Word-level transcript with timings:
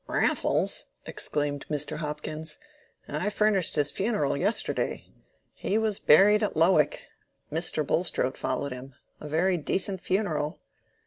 "Raffles!" 0.07 0.85
exclaimed 1.05 1.67
Mr. 1.69 1.97
Hopkins. 1.97 2.57
"I 3.07 3.29
furnished 3.29 3.75
his 3.75 3.91
funeral 3.91 4.35
yesterday. 4.35 5.05
He 5.53 5.77
was 5.77 5.99
buried 5.99 6.41
at 6.41 6.57
Lowick. 6.57 7.03
Mr. 7.51 7.85
Bulstrode 7.85 8.35
followed 8.35 8.71
him. 8.71 8.95
A 9.19 9.27
very 9.27 9.57
decent 9.57 10.01
funeral." 10.01 10.59